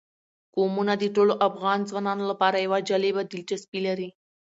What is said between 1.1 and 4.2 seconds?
ټولو افغان ځوانانو لپاره یوه جالبه دلچسپي لري.